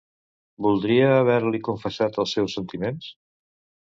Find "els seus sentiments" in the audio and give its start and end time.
2.25-3.13